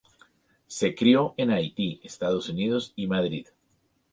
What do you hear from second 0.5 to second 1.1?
Se